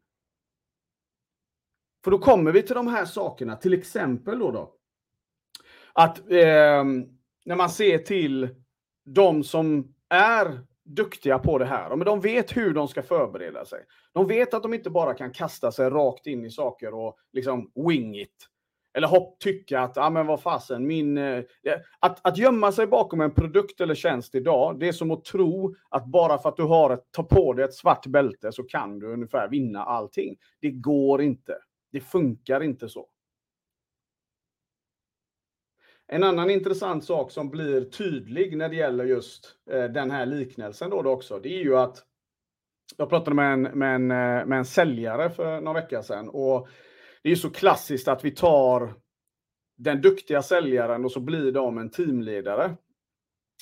För 2.04 2.10
då 2.10 2.18
kommer 2.18 2.52
vi 2.52 2.62
till 2.62 2.74
de 2.74 2.86
här 2.86 3.04
sakerna, 3.04 3.56
till 3.56 3.74
exempel 3.74 4.38
då, 4.38 4.50
då 4.50 4.74
att 5.94 6.18
eh, 6.18 6.84
när 7.44 7.56
man 7.56 7.70
ser 7.70 7.98
till 7.98 8.48
de 9.04 9.44
som 9.44 9.94
är 10.08 10.60
duktiga 10.84 11.38
på 11.38 11.58
det 11.58 11.64
här. 11.64 11.96
Men 11.96 12.06
de 12.06 12.20
vet 12.20 12.56
hur 12.56 12.74
de 12.74 12.88
ska 12.88 13.02
förbereda 13.02 13.64
sig. 13.64 13.84
De 14.12 14.26
vet 14.26 14.54
att 14.54 14.62
de 14.62 14.74
inte 14.74 14.90
bara 14.90 15.14
kan 15.14 15.32
kasta 15.32 15.72
sig 15.72 15.90
rakt 15.90 16.26
in 16.26 16.44
i 16.44 16.50
saker 16.50 16.94
och 16.94 17.16
liksom 17.32 17.72
wing 17.88 18.20
it. 18.20 18.48
Eller 18.96 19.08
hopp, 19.08 19.38
tycka 19.38 19.80
att, 19.80 19.96
ja 19.96 20.10
men 20.10 20.26
vad 20.26 20.42
fasen, 20.42 20.86
min... 20.86 21.18
Eh, 21.18 21.44
att, 21.98 22.26
att 22.26 22.38
gömma 22.38 22.72
sig 22.72 22.86
bakom 22.86 23.20
en 23.20 23.34
produkt 23.34 23.80
eller 23.80 23.94
tjänst 23.94 24.34
idag, 24.34 24.78
det 24.78 24.88
är 24.88 24.92
som 24.92 25.10
att 25.10 25.24
tro 25.24 25.74
att 25.88 26.06
bara 26.06 26.38
för 26.38 26.48
att 26.48 26.56
du 26.56 26.62
har 26.62 26.90
ett, 26.90 27.12
tar 27.12 27.22
på 27.22 27.52
dig 27.52 27.64
ett 27.64 27.74
svart 27.74 28.06
bälte 28.06 28.52
så 28.52 28.62
kan 28.62 28.98
du 28.98 29.12
ungefär 29.12 29.48
vinna 29.48 29.84
allting. 29.84 30.36
Det 30.60 30.70
går 30.70 31.22
inte. 31.22 31.58
Det 31.92 32.00
funkar 32.00 32.62
inte 32.62 32.88
så. 32.88 33.08
En 36.06 36.24
annan 36.24 36.50
intressant 36.50 37.04
sak 37.04 37.30
som 37.30 37.50
blir 37.50 37.84
tydlig 37.84 38.56
när 38.56 38.68
det 38.68 38.76
gäller 38.76 39.04
just 39.04 39.56
eh, 39.70 39.84
den 39.84 40.10
här 40.10 40.26
liknelsen 40.26 40.90
då, 40.90 41.02
då 41.02 41.10
också, 41.10 41.38
det 41.38 41.48
är 41.48 41.62
ju 41.62 41.76
att 41.76 42.02
jag 42.96 43.08
pratade 43.08 43.36
med 43.36 43.52
en, 43.52 43.62
med, 43.62 43.94
en, 43.94 44.10
eh, 44.10 44.46
med 44.46 44.58
en 44.58 44.64
säljare 44.64 45.30
för 45.30 45.60
några 45.60 45.80
veckor 45.80 46.02
sedan 46.02 46.28
och 46.28 46.68
det 47.24 47.30
är 47.30 47.36
så 47.36 47.50
klassiskt 47.50 48.08
att 48.08 48.24
vi 48.24 48.30
tar 48.30 48.94
den 49.76 50.00
duktiga 50.00 50.42
säljaren 50.42 51.04
och 51.04 51.12
så 51.12 51.20
blir 51.20 51.52
de 51.52 51.78
en 51.78 51.90
teamledare. 51.90 52.76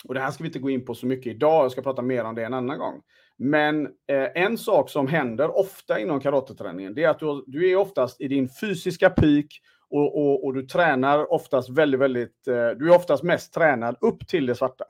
Och 0.05 0.15
det 0.15 0.21
här 0.21 0.31
ska 0.31 0.43
vi 0.43 0.49
inte 0.49 0.59
gå 0.59 0.71
in 0.71 0.85
på 0.85 0.95
så 0.95 1.07
mycket 1.07 1.35
idag, 1.35 1.65
jag 1.65 1.73
ska 1.73 1.83
prata 1.83 2.03
mer 2.03 2.25
om 2.25 2.35
det 2.35 2.45
en 2.45 2.55
annan 2.55 2.79
gång. 2.79 3.03
Men 3.37 3.87
eh, 3.87 4.29
en 4.35 4.59
sak 4.59 4.91
som 4.91 5.07
händer 5.07 5.59
ofta 5.59 6.01
inom 6.01 6.21
karateträningen, 6.21 6.95
det 6.95 7.05
är 7.05 7.09
att 7.09 7.19
du, 7.19 7.45
du 7.47 7.71
är 7.71 7.77
oftast 7.77 8.21
i 8.21 8.29
din 8.29 8.49
fysiska 8.61 9.11
peak 9.11 9.47
och, 9.91 10.19
och, 10.19 10.45
och, 10.45 10.55
du 10.55 10.63
tränar 10.63 11.33
oftast 11.33 11.69
väldigt, 11.69 12.01
väldigt, 12.01 12.49
eh, 12.49 12.69
du 12.69 12.93
är 12.93 12.97
oftast 12.97 13.23
mest 13.23 13.53
tränad 13.53 13.97
upp 14.01 14.29
till 14.29 14.47
det 14.47 14.55
svarta. 14.55 14.85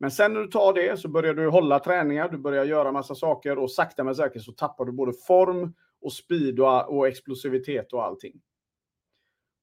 Men 0.00 0.10
sen 0.10 0.32
när 0.34 0.40
du 0.40 0.46
tar 0.46 0.72
det 0.72 1.00
så 1.00 1.08
börjar 1.08 1.34
du 1.34 1.48
hålla 1.48 1.78
träningar, 1.78 2.28
du 2.28 2.38
börjar 2.38 2.64
göra 2.64 2.92
massa 2.92 3.14
saker 3.14 3.58
och 3.58 3.70
sakta 3.70 4.04
men 4.04 4.14
säkert 4.14 4.42
så 4.42 4.52
tappar 4.52 4.84
du 4.84 4.92
både 4.92 5.12
form 5.26 5.74
och 6.02 6.12
speed 6.12 6.60
och, 6.60 6.96
och 6.96 7.08
explosivitet 7.08 7.92
och 7.92 8.04
allting. 8.04 8.40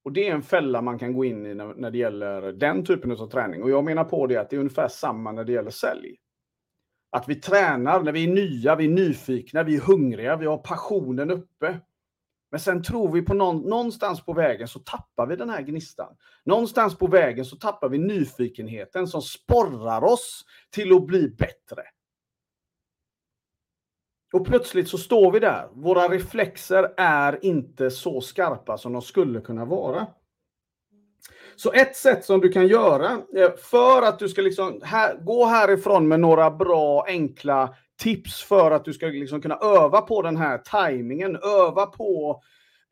Och 0.04 0.12
det 0.12 0.28
är 0.28 0.34
en 0.34 0.42
fälla 0.42 0.82
man 0.82 0.98
kan 0.98 1.12
gå 1.12 1.24
in 1.24 1.46
i 1.46 1.54
när, 1.54 1.74
när 1.74 1.90
det 1.90 1.98
gäller 1.98 2.52
den 2.52 2.84
typen 2.84 3.12
av 3.12 3.30
träning. 3.30 3.62
Och 3.62 3.70
jag 3.70 3.84
menar 3.84 4.04
på 4.04 4.26
det 4.26 4.36
att 4.36 4.50
det 4.50 4.56
är 4.56 4.60
ungefär 4.60 4.88
samma 4.88 5.32
när 5.32 5.44
det 5.44 5.52
gäller 5.52 5.70
sälj. 5.70 6.16
Att 7.10 7.28
vi 7.28 7.34
tränar 7.34 8.02
när 8.02 8.12
vi 8.12 8.24
är 8.24 8.34
nya, 8.34 8.76
vi 8.76 8.84
är 8.84 8.88
nyfikna, 8.88 9.62
vi 9.62 9.76
är 9.76 9.80
hungriga, 9.80 10.36
vi 10.36 10.46
har 10.46 10.58
passionen 10.58 11.30
uppe. 11.30 11.80
Men 12.50 12.60
sen 12.60 12.82
tror 12.82 13.12
vi 13.12 13.22
på 13.22 13.34
någon, 13.34 13.62
någonstans 13.62 14.24
på 14.24 14.32
vägen 14.32 14.68
så 14.68 14.78
tappar 14.78 15.26
vi 15.26 15.36
den 15.36 15.50
här 15.50 15.62
gnistan. 15.62 16.16
Någonstans 16.44 16.98
på 16.98 17.06
vägen 17.06 17.44
så 17.44 17.56
tappar 17.56 17.88
vi 17.88 17.98
nyfikenheten 17.98 19.06
som 19.06 19.22
sporrar 19.22 20.04
oss 20.04 20.44
till 20.70 20.92
att 20.96 21.06
bli 21.06 21.28
bättre. 21.28 21.82
Och 24.32 24.46
plötsligt 24.46 24.88
så 24.88 24.98
står 24.98 25.32
vi 25.32 25.40
där. 25.40 25.68
Våra 25.72 26.08
reflexer 26.08 26.94
är 26.96 27.44
inte 27.44 27.90
så 27.90 28.20
skarpa 28.20 28.78
som 28.78 28.92
de 28.92 29.02
skulle 29.02 29.40
kunna 29.40 29.64
vara. 29.64 30.06
Så 31.56 31.72
ett 31.72 31.96
sätt 31.96 32.24
som 32.24 32.40
du 32.40 32.48
kan 32.48 32.66
göra 32.66 33.10
eh, 33.36 33.50
för 33.56 34.02
att 34.02 34.18
du 34.18 34.28
ska 34.28 34.42
liksom 34.42 34.80
här, 34.84 35.16
gå 35.16 35.44
härifrån 35.44 36.08
med 36.08 36.20
några 36.20 36.50
bra 36.50 37.04
enkla 37.06 37.74
tips 38.02 38.42
för 38.42 38.70
att 38.70 38.84
du 38.84 38.92
ska 38.92 39.06
liksom 39.06 39.42
kunna 39.42 39.56
öva 39.56 40.00
på 40.00 40.22
den 40.22 40.36
här 40.36 40.58
tajmingen, 40.58 41.36
öva 41.36 41.86
på 41.86 42.42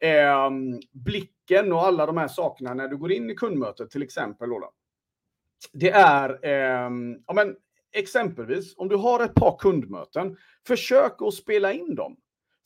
eh, 0.01 0.51
blicken 0.93 1.73
och 1.73 1.87
alla 1.87 2.07
de 2.07 2.17
här 2.17 2.29
sakerna 2.29 2.75
när 2.75 2.89
du 2.89 2.97
går 2.97 3.13
in 3.13 3.31
i 3.31 3.35
kundmötet 3.35 3.91
till 3.91 4.03
exempel. 4.03 4.53
Ola. 4.53 4.67
Det 5.73 5.91
är 5.91 6.31
eh, 6.43 6.91
ja, 7.27 7.33
men, 7.35 7.57
exempelvis 7.93 8.75
om 8.77 8.89
du 8.89 8.97
har 8.97 9.25
ett 9.25 9.35
par 9.35 9.59
kundmöten, 9.59 10.37
försök 10.69 11.23
att 11.23 11.35
spela 11.35 11.73
in 11.73 11.95
dem. 11.95 12.17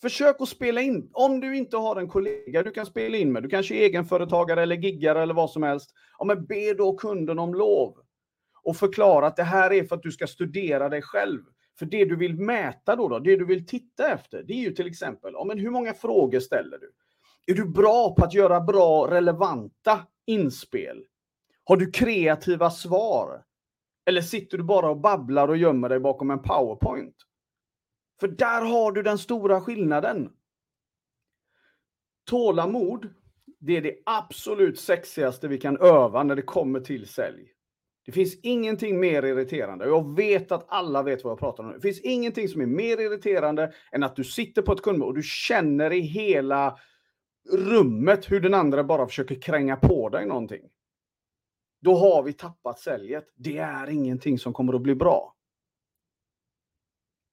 Försök 0.02 0.37
att 0.40 0.49
spela 0.49 0.80
in, 0.80 1.11
om 1.12 1.40
du 1.40 1.56
inte 1.56 1.76
har 1.76 1.97
en 1.97 2.09
kollega 2.09 2.62
du 2.62 2.71
kan 2.71 2.87
spela 2.87 3.16
in 3.16 3.32
med, 3.32 3.42
du 3.42 3.49
kanske 3.49 3.75
är 3.75 3.78
egenföretagare 3.78 4.62
eller 4.62 4.76
giggare 4.76 5.23
eller 5.23 5.35
vad 5.35 5.50
som 5.50 5.62
helst, 5.62 5.90
ja, 6.18 6.25
men 6.25 6.47
be 6.47 6.75
då 6.75 6.97
kunden 6.97 7.38
om 7.38 7.54
lov 7.54 7.97
och 8.62 8.76
förklara 8.76 9.26
att 9.26 9.37
det 9.37 9.42
här 9.42 9.73
är 9.73 9.85
för 9.85 9.97
att 9.97 10.02
du 10.02 10.12
ska 10.12 10.26
studera 10.26 10.88
dig 10.88 11.02
själv. 11.02 11.40
För 11.78 11.87
det 11.87 12.04
du 12.04 12.16
vill 12.16 12.37
mäta 12.37 12.97
då, 12.97 13.09
då 13.09 13.18
det 13.18 13.37
du 13.37 13.44
vill 13.44 13.66
titta 13.66 14.09
efter, 14.12 14.42
det 14.42 14.52
är 14.52 14.59
ju 14.59 14.71
till 14.71 14.87
exempel, 14.87 15.32
ja, 15.35 15.44
men 15.44 15.59
hur 15.59 15.71
många 15.71 15.94
frågor 15.94 16.40
ställer 16.40 16.78
du? 16.78 16.92
Är 17.47 17.54
du 17.54 17.68
bra 17.68 18.14
på 18.14 18.25
att 18.25 18.35
göra 18.35 18.61
bra, 18.61 19.11
relevanta 19.11 20.00
inspel? 20.26 21.04
Har 21.64 21.76
du 21.76 21.90
kreativa 21.90 22.71
svar? 22.71 23.44
Eller 24.06 24.23
sitter 24.23 24.59
du 24.59 24.64
bara 24.64 24.90
och 24.90 25.00
babblar 25.00 25.49
och 25.49 25.56
gömmer 25.56 25.88
dig 25.88 26.00
bakom 26.00 26.30
en 26.30 26.42
powerpoint? 26.42 27.16
För 28.23 28.29
där 28.29 28.64
har 28.64 28.93
du 28.93 29.02
den 29.02 29.19
stora 29.19 29.61
skillnaden. 29.61 30.33
Tålamod, 32.25 33.14
det 33.59 33.76
är 33.76 33.83
det 33.83 33.99
absolut 34.07 34.81
sexigaste 34.81 35.49
vi 35.49 35.59
kan 35.59 35.76
öva 35.81 36.23
när 36.23 36.37
det 36.37 36.43
kommer 36.43 36.81
till 36.81 37.09
sälj. 37.09 37.49
Det 38.07 38.12
finns 38.12 38.41
ingenting 38.43 39.00
mer 39.00 39.23
irriterande. 39.23 39.87
Jag 39.87 40.17
vet 40.17 40.52
att 40.52 40.64
alla 40.69 41.02
vet 41.02 41.25
vad 41.25 41.31
jag 41.31 41.38
pratar 41.38 41.64
om. 41.64 41.73
Det 41.73 41.81
finns 41.81 42.00
ingenting 42.00 42.49
som 42.49 42.61
är 42.61 42.67
mer 42.67 43.00
irriterande 43.00 43.73
än 43.93 44.02
att 44.02 44.17
du 44.17 44.25
sitter 44.25 44.62
på 44.62 44.73
ett 44.73 44.83
kundmöte 44.83 45.09
och 45.09 45.14
du 45.14 45.23
känner 45.23 45.93
i 45.93 46.00
hela 46.00 46.79
rummet 47.52 48.31
hur 48.31 48.41
den 48.41 48.55
andra 48.55 48.85
bara 48.85 49.07
försöker 49.07 49.41
kränga 49.41 49.76
på 49.76 50.09
dig 50.09 50.26
någonting. 50.26 50.62
Då 51.81 51.95
har 51.95 52.23
vi 52.23 52.33
tappat 52.33 52.79
säljet. 52.79 53.33
Det 53.37 53.59
är 53.59 53.91
ingenting 53.91 54.38
som 54.38 54.52
kommer 54.52 54.75
att 54.75 54.83
bli 54.83 54.95
bra. 54.95 55.37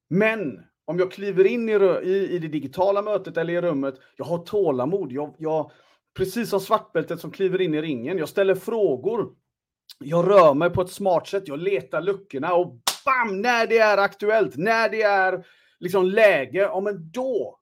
Men 0.07 0.68
om 0.89 0.99
jag 0.99 1.11
kliver 1.11 1.47
in 1.47 1.69
i, 1.69 1.73
i, 2.03 2.29
i 2.35 2.39
det 2.39 2.47
digitala 2.47 3.01
mötet 3.01 3.37
eller 3.37 3.53
i 3.53 3.61
rummet, 3.61 3.95
jag 4.15 4.25
har 4.25 4.37
tålamod. 4.37 5.11
Jag, 5.11 5.35
jag, 5.37 5.71
precis 6.17 6.49
som 6.49 6.59
svartbältet 6.59 7.19
som 7.19 7.31
kliver 7.31 7.61
in 7.61 7.73
i 7.73 7.81
ringen. 7.81 8.17
Jag 8.17 8.29
ställer 8.29 8.55
frågor. 8.55 9.35
Jag 9.99 10.27
rör 10.27 10.53
mig 10.53 10.69
på 10.69 10.81
ett 10.81 10.91
smart 10.91 11.27
sätt. 11.27 11.47
Jag 11.47 11.59
letar 11.59 12.01
luckorna 12.01 12.53
och 12.53 12.67
bam! 13.05 13.41
När 13.41 13.67
det 13.67 13.77
är 13.77 13.97
aktuellt, 13.97 14.57
när 14.57 14.89
det 14.89 15.01
är 15.01 15.45
liksom 15.79 16.05
läge, 16.05 16.59
ja 16.59 16.79
men 16.79 17.11
då 17.11 17.59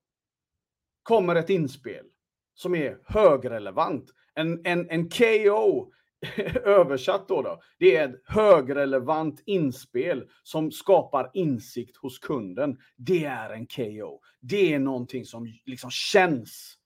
kommer 1.03 1.35
ett 1.35 1.49
inspel 1.49 2.05
som 2.53 2.75
är 2.75 2.97
högrelevant. 3.05 4.09
En, 4.33 4.65
en, 4.65 4.89
en 4.89 5.09
KO 5.09 5.91
översatt 6.65 7.27
då, 7.27 7.41
då, 7.41 7.61
det 7.79 7.95
är 7.95 8.09
ett 8.09 8.21
högrelevant 8.25 9.43
inspel 9.45 10.29
som 10.43 10.71
skapar 10.71 11.31
insikt 11.33 11.97
hos 11.97 12.19
kunden. 12.19 12.77
Det 12.95 13.25
är 13.25 13.49
en 13.49 13.67
KO. 13.67 14.21
Det 14.39 14.73
är 14.73 14.79
någonting 14.79 15.25
som 15.25 15.47
liksom 15.65 15.91
känns. 15.91 16.77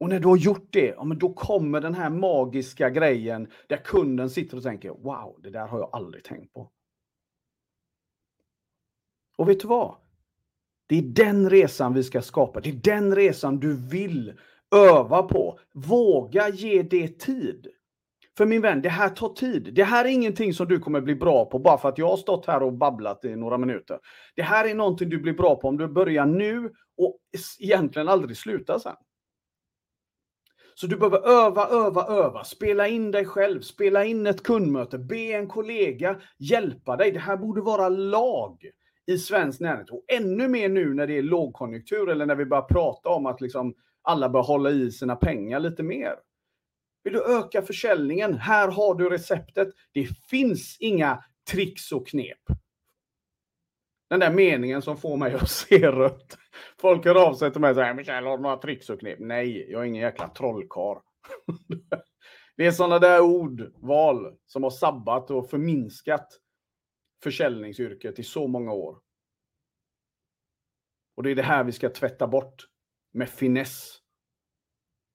Och 0.00 0.08
när 0.08 0.20
du 0.20 0.28
har 0.28 0.36
gjort 0.36 0.68
det, 0.72 0.86
ja, 0.86 1.04
men 1.04 1.18
då 1.18 1.32
kommer 1.32 1.80
den 1.80 1.94
här 1.94 2.10
magiska 2.10 2.90
grejen 2.90 3.50
där 3.68 3.76
kunden 3.76 4.30
sitter 4.30 4.56
och 4.56 4.62
tänker 4.62 4.90
wow, 4.90 5.40
det 5.42 5.50
där 5.50 5.66
har 5.66 5.78
jag 5.78 5.90
aldrig 5.92 6.24
tänkt 6.24 6.52
på. 6.52 6.70
Och 9.36 9.48
vet 9.48 9.60
du 9.60 9.68
vad? 9.68 9.96
Det 10.86 10.98
är 10.98 11.02
den 11.02 11.50
resan 11.50 11.94
vi 11.94 12.02
ska 12.02 12.22
skapa. 12.22 12.60
Det 12.60 12.70
är 12.70 12.72
den 12.74 13.16
resan 13.16 13.60
du 13.60 13.76
vill 13.76 14.38
öva 14.74 15.22
på. 15.22 15.58
Våga 15.72 16.48
ge 16.48 16.82
det 16.82 17.18
tid. 17.18 17.66
För 18.36 18.46
min 18.46 18.62
vän, 18.62 18.82
det 18.82 18.88
här 18.88 19.08
tar 19.08 19.28
tid. 19.28 19.74
Det 19.74 19.84
här 19.84 20.04
är 20.04 20.08
ingenting 20.08 20.54
som 20.54 20.68
du 20.68 20.78
kommer 20.78 21.00
bli 21.00 21.14
bra 21.14 21.44
på 21.44 21.58
bara 21.58 21.78
för 21.78 21.88
att 21.88 21.98
jag 21.98 22.08
har 22.08 22.16
stått 22.16 22.46
här 22.46 22.62
och 22.62 22.72
babblat 22.72 23.24
i 23.24 23.36
några 23.36 23.58
minuter. 23.58 23.98
Det 24.36 24.42
här 24.42 24.68
är 24.68 24.74
någonting 24.74 25.08
du 25.08 25.18
blir 25.18 25.32
bra 25.32 25.56
på 25.56 25.68
om 25.68 25.76
du 25.76 25.88
börjar 25.88 26.26
nu 26.26 26.72
och 26.96 27.18
egentligen 27.60 28.08
aldrig 28.08 28.36
slutar 28.36 28.78
sen. 28.78 28.96
Så 30.74 30.86
du 30.86 30.96
behöver 30.96 31.28
öva, 31.28 31.68
öva, 31.68 32.06
öva. 32.06 32.44
Spela 32.44 32.88
in 32.88 33.10
dig 33.10 33.24
själv, 33.24 33.60
spela 33.60 34.04
in 34.04 34.26
ett 34.26 34.42
kundmöte, 34.42 34.98
be 34.98 35.16
en 35.16 35.48
kollega 35.48 36.20
hjälpa 36.38 36.96
dig. 36.96 37.12
Det 37.12 37.18
här 37.18 37.36
borde 37.36 37.60
vara 37.60 37.88
lag 37.88 38.70
i 39.06 39.18
svenskt 39.18 39.60
näringsliv. 39.60 39.98
Och 39.98 40.04
ännu 40.12 40.48
mer 40.48 40.68
nu 40.68 40.94
när 40.94 41.06
det 41.06 41.18
är 41.18 41.22
lågkonjunktur 41.22 42.08
eller 42.08 42.26
när 42.26 42.34
vi 42.34 42.46
börjar 42.46 42.62
prata 42.62 43.08
om 43.08 43.26
att 43.26 43.40
liksom 43.40 43.74
alla 44.04 44.28
bör 44.28 44.42
hålla 44.42 44.70
i 44.70 44.90
sina 44.90 45.16
pengar 45.16 45.60
lite 45.60 45.82
mer. 45.82 46.16
Vill 47.04 47.12
du 47.12 47.36
öka 47.38 47.62
försäljningen? 47.62 48.34
Här 48.34 48.68
har 48.68 48.94
du 48.94 49.08
receptet. 49.08 49.68
Det 49.92 50.08
finns 50.30 50.76
inga 50.80 51.24
tricks 51.50 51.92
och 51.92 52.06
knep. 52.06 52.38
Den 54.10 54.20
där 54.20 54.32
meningen 54.32 54.82
som 54.82 54.96
får 54.96 55.16
mig 55.16 55.34
att 55.34 55.50
se 55.50 55.90
rött. 55.90 56.38
Folk 56.80 57.04
hör 57.04 57.26
av 57.28 57.34
sig 57.34 57.52
till 57.52 57.60
mig 57.60 57.70
och 57.70 57.76
säger 57.76 57.94
Michael, 57.94 58.24
har 58.24 58.36
du 58.36 58.42
några 58.42 58.56
tricks 58.56 58.90
och 58.90 59.00
knep? 59.00 59.18
Nej, 59.20 59.70
jag 59.70 59.82
är 59.82 59.86
ingen 59.86 60.02
jäkla 60.02 60.28
trollkar. 60.28 61.02
Det 62.56 62.66
är 62.66 62.72
sådana 62.72 62.98
där 62.98 63.20
ordval 63.20 64.36
som 64.46 64.62
har 64.62 64.70
sabbat 64.70 65.30
och 65.30 65.50
förminskat 65.50 66.40
försäljningsyrket 67.22 68.18
i 68.18 68.22
så 68.22 68.46
många 68.46 68.72
år. 68.72 68.98
Och 71.16 71.22
det 71.22 71.30
är 71.30 71.34
det 71.34 71.42
här 71.42 71.64
vi 71.64 71.72
ska 71.72 71.88
tvätta 71.90 72.26
bort 72.26 72.66
med 73.14 73.28
finess. 73.28 74.00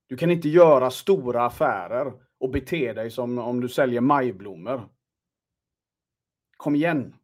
Du 0.06 0.16
kan 0.16 0.30
inte 0.30 0.48
göra 0.48 0.90
stora 0.90 1.44
affärer 1.44 2.12
och 2.40 2.50
bete 2.50 2.92
dig 2.92 3.10
som 3.10 3.38
om 3.38 3.60
du 3.60 3.68
säljer 3.68 4.00
majblommor. 4.00 4.88
Kom 6.56 6.74
igen. 6.74 7.14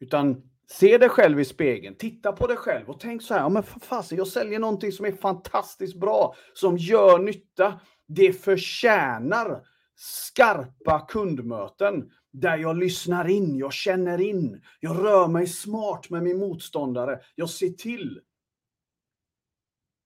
Utan 0.00 0.50
se 0.66 0.98
dig 0.98 1.08
själv 1.08 1.40
i 1.40 1.44
spegeln, 1.44 1.96
titta 1.96 2.32
på 2.32 2.46
dig 2.46 2.56
själv 2.56 2.90
och 2.90 3.00
tänk 3.00 3.22
så 3.22 3.34
här, 3.34 3.40
ja 3.40 3.48
men 3.48 3.62
för 3.62 3.80
fasen, 3.80 4.18
jag 4.18 4.26
säljer 4.26 4.58
någonting 4.58 4.92
som 4.92 5.06
är 5.06 5.12
fantastiskt 5.12 5.96
bra, 5.96 6.34
som 6.54 6.76
gör 6.78 7.18
nytta. 7.18 7.80
Det 8.06 8.32
förtjänar 8.32 9.66
skarpa 9.94 11.06
kundmöten 11.08 12.10
där 12.30 12.56
jag 12.56 12.76
lyssnar 12.76 13.28
in, 13.28 13.56
jag 13.56 13.72
känner 13.72 14.20
in, 14.20 14.62
jag 14.80 15.04
rör 15.04 15.28
mig 15.28 15.46
smart 15.46 16.10
med 16.10 16.22
min 16.22 16.38
motståndare, 16.38 17.20
jag 17.34 17.50
ser 17.50 17.68
till 17.68 18.20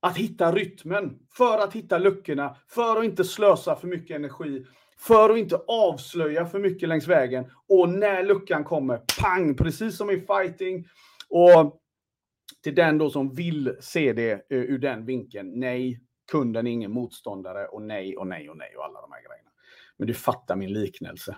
att 0.06 0.16
hitta 0.16 0.52
rytmen, 0.52 1.18
för 1.36 1.58
att 1.58 1.72
hitta 1.72 1.98
luckorna, 1.98 2.56
för 2.68 2.96
att 2.96 3.04
inte 3.04 3.24
slösa 3.24 3.76
för 3.76 3.88
mycket 3.88 4.16
energi, 4.16 4.66
För 4.98 5.30
att 5.30 5.38
inte 5.38 5.56
avslöja 5.66 6.46
för 6.46 6.58
mycket 6.58 6.88
längs 6.88 7.08
vägen. 7.08 7.44
Och 7.68 7.88
när 7.88 8.22
luckan 8.22 8.64
kommer, 8.64 9.00
pang, 9.20 9.56
precis 9.56 9.96
som 9.96 10.10
i 10.10 10.20
fighting. 10.20 10.86
Och 11.28 11.80
till 12.62 12.74
den 12.74 12.98
då 12.98 13.10
som 13.10 13.34
vill 13.34 13.76
se 13.80 14.12
det 14.12 14.32
eh, 14.32 14.38
ur 14.58 14.78
den 14.78 15.06
vinkeln, 15.06 15.60
nej, 15.60 16.00
kunden 16.32 16.66
är 16.66 16.70
ingen 16.70 16.92
motståndare 16.92 17.66
och 17.66 17.82
nej 17.82 18.16
och 18.16 18.26
nej 18.26 18.50
och 18.50 18.56
nej 18.56 18.76
och 18.76 18.84
alla 18.84 19.00
de 19.00 19.12
här 19.12 19.20
grejerna. 19.20 19.50
Men 19.96 20.06
du 20.08 20.14
fattar 20.14 20.56
min 20.56 20.72
liknelse. 20.72 21.36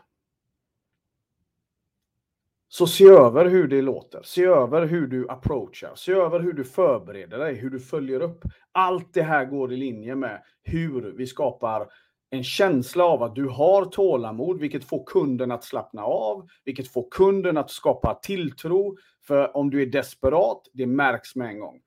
Så 2.69 2.87
se 2.87 3.05
över 3.05 3.45
hur 3.45 3.69
det 3.69 3.83
låter, 3.83 4.23
se 4.23 4.45
över 4.45 4.87
hur 4.87 5.07
du 5.07 5.29
approachar, 5.29 5.93
se 5.95 6.13
över 6.13 6.41
hur 6.41 6.53
du 6.53 6.65
förbereder 6.65 7.39
dig, 7.39 7.55
hur 7.55 7.71
du 7.71 7.81
följer 7.81 8.21
upp. 8.21 8.45
Allt 8.73 9.15
det 9.15 9.23
här 9.23 9.45
går 9.45 9.73
i 9.73 9.77
linje 9.77 10.15
med 10.15 10.43
hur 10.63 11.15
vi 11.17 11.27
skapar 11.27 11.89
en 12.31 12.45
känsla 12.45 13.05
av 13.05 13.23
att 13.23 13.35
du 13.35 13.49
har 13.49 13.85
tålamod, 13.85 14.61
vilket 14.61 14.85
får 14.85 15.05
kunden 15.05 15.51
att 15.51 15.65
slappna 15.65 16.03
av, 16.03 16.49
vilket 16.65 16.89
får 16.89 17.09
kunden 17.11 17.57
att 17.57 17.71
skapa 17.71 18.15
tilltro. 18.23 18.97
För 19.27 19.57
om 19.57 19.71
du 19.71 19.83
är 19.83 19.87
desperat, 19.87 20.63
det 20.73 20.87
märks 20.87 21.37
med 21.37 21.49
en 21.49 21.61
gång. 21.61 21.81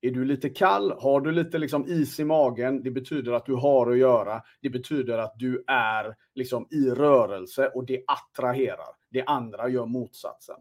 Är 0.00 0.10
du 0.10 0.24
lite 0.24 0.48
kall, 0.48 0.92
har 1.00 1.20
du 1.20 1.32
lite 1.32 1.58
liksom 1.58 1.86
is 1.88 2.20
i 2.20 2.24
magen, 2.24 2.82
det 2.82 2.90
betyder 2.90 3.32
att 3.32 3.46
du 3.46 3.54
har 3.54 3.90
att 3.90 3.98
göra. 3.98 4.42
Det 4.62 4.70
betyder 4.70 5.18
att 5.18 5.34
du 5.38 5.64
är 5.66 6.14
liksom 6.34 6.68
i 6.70 6.90
rörelse 6.90 7.68
och 7.68 7.86
det 7.86 8.04
attraherar. 8.06 8.95
Det 9.08 9.24
andra 9.24 9.68
gör 9.68 9.86
motsatsen. 9.86 10.60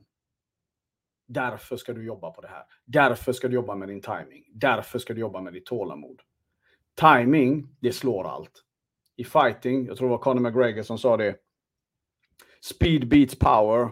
Därför 1.28 1.78
ska 1.78 1.94
du 1.94 2.06
jobba 2.06 2.32
på 2.32 2.42
det 2.42 2.48
här. 2.48 2.64
Därför 2.86 3.34
ska 3.34 3.48
du 3.48 3.56
jobba 3.56 3.76
med 3.76 3.88
din 3.88 4.02
timing. 4.02 4.46
Därför 4.54 5.00
ska 5.00 5.14
du 5.14 5.20
jobba 5.20 5.42
med 5.42 5.54
ditt 5.54 5.66
tålamod. 5.66 6.22
Timing, 6.96 7.78
det 7.80 7.92
slår 7.92 8.28
allt. 8.28 8.64
I 9.16 9.24
fighting, 9.24 9.86
jag 9.86 9.98
tror 9.98 10.08
det 10.08 10.12
var 10.12 10.18
Conor 10.24 10.42
McGregor 10.42 10.84
som 10.84 10.98
sa 10.98 11.18
det. 11.18 11.36
Speed 12.62 13.08
beats 13.08 13.40
power 13.40 13.90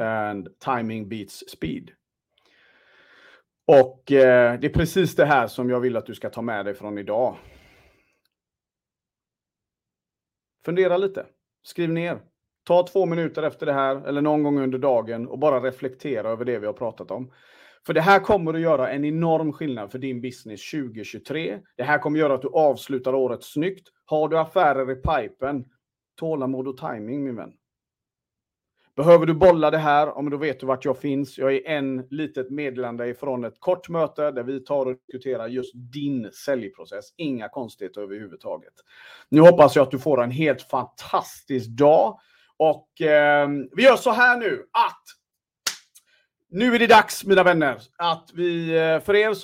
and 0.00 0.58
timing 0.58 1.08
beats 1.08 1.44
speed. 1.50 1.90
Och 3.66 4.12
eh, 4.12 4.60
det 4.60 4.66
är 4.66 4.72
precis 4.72 5.16
det 5.16 5.26
här 5.26 5.46
som 5.46 5.70
jag 5.70 5.80
vill 5.80 5.96
att 5.96 6.06
du 6.06 6.14
ska 6.14 6.30
ta 6.30 6.42
med 6.42 6.64
dig 6.64 6.74
från 6.74 6.98
idag. 6.98 7.36
Fundera 10.64 10.96
lite. 10.96 11.26
Skriv 11.62 11.90
ner. 11.90 12.20
Ta 12.66 12.86
två 12.86 13.06
minuter 13.06 13.42
efter 13.42 13.66
det 13.66 13.72
här 13.72 14.08
eller 14.08 14.22
någon 14.22 14.42
gång 14.42 14.60
under 14.60 14.78
dagen 14.78 15.28
och 15.28 15.38
bara 15.38 15.60
reflektera 15.60 16.28
över 16.28 16.44
det 16.44 16.58
vi 16.58 16.66
har 16.66 16.72
pratat 16.72 17.10
om. 17.10 17.32
För 17.86 17.94
det 17.94 18.00
här 18.00 18.20
kommer 18.20 18.54
att 18.54 18.60
göra 18.60 18.90
en 18.90 19.04
enorm 19.04 19.52
skillnad 19.52 19.92
för 19.92 19.98
din 19.98 20.20
business 20.20 20.70
2023. 20.70 21.58
Det 21.76 21.82
här 21.82 21.98
kommer 21.98 22.18
att 22.18 22.20
göra 22.20 22.34
att 22.34 22.42
du 22.42 22.48
avslutar 22.48 23.14
året 23.14 23.42
snyggt. 23.42 23.88
Har 24.04 24.28
du 24.28 24.38
affärer 24.38 24.90
i 24.90 24.94
pipen, 24.94 25.64
tålamod 26.16 26.68
och 26.68 26.76
timing 26.76 27.24
min 27.24 27.36
vän. 27.36 27.52
Behöver 28.96 29.26
du 29.26 29.34
bolla 29.34 29.70
det 29.70 29.78
här, 29.78 30.18
om 30.18 30.30
då 30.30 30.36
vet 30.36 30.60
du 30.60 30.66
vart 30.66 30.84
jag 30.84 30.98
finns. 30.98 31.38
Jag 31.38 31.54
är 31.54 31.66
en 31.66 32.06
litet 32.10 32.50
meddelande 32.50 33.08
ifrån 33.08 33.44
ett 33.44 33.60
kort 33.60 33.88
möte 33.88 34.30
där 34.30 34.42
vi 34.42 34.60
tar 34.60 34.86
och 34.86 34.96
diskuterar 35.06 35.46
just 35.48 35.72
din 35.92 36.30
säljprocess. 36.32 37.04
Inga 37.16 37.48
konstigheter 37.48 38.00
överhuvudtaget. 38.00 38.72
Nu 39.28 39.40
hoppas 39.40 39.76
jag 39.76 39.82
att 39.82 39.90
du 39.90 39.98
får 39.98 40.22
en 40.22 40.30
helt 40.30 40.62
fantastisk 40.62 41.68
dag. 41.68 42.18
Och 42.58 43.00
eh, 43.00 43.48
vi 43.76 43.82
gör 43.82 43.96
så 43.96 44.10
här 44.10 44.36
nu 44.36 44.66
att 44.72 45.02
nu 46.50 46.74
är 46.74 46.78
det 46.78 46.86
dags, 46.86 47.24
mina 47.24 47.42
vänner, 47.42 47.80
att 47.98 48.30
vi, 48.34 48.76
eh, 48.76 49.00
för 49.00 49.16
er 49.16 49.34
som 49.34 49.40